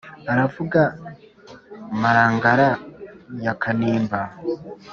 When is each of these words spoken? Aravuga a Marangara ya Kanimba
Aravuga 0.31 0.81
a 0.91 0.93
Marangara 2.01 2.69
ya 3.43 3.53
Kanimba 3.61 4.19